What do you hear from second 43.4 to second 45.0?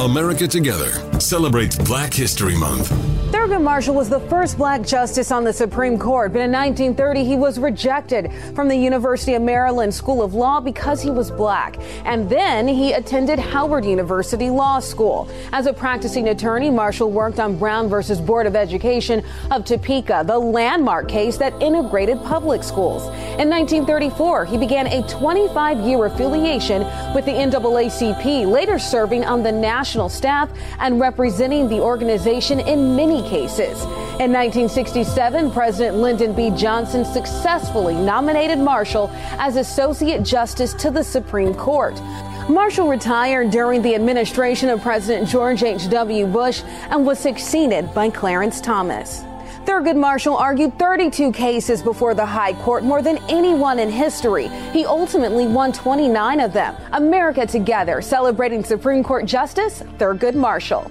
during the administration of